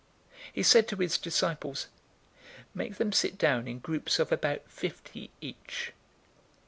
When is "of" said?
4.17-4.31